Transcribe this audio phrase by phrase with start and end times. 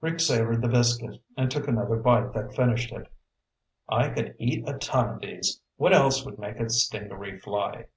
[0.00, 3.06] Rick savored the biscuit and took another bite that finished it.
[3.86, 5.60] "I could eat a ton of these.
[5.76, 7.88] What else would make a stingaree fly?"